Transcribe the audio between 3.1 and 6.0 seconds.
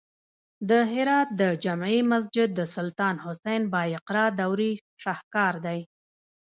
حسین بایقرا دورې شاهکار دی